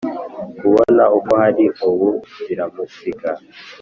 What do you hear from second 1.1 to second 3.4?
uko hari ubu biramusiga